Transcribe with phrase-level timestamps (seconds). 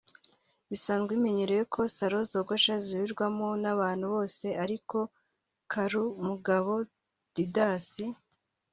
[0.69, 4.97] Bisanzwe bimenyerewe ko Salo zogosha zihurirwamo n’abantu bose ariko
[5.71, 6.73] Karumugabo
[7.33, 7.89] Didas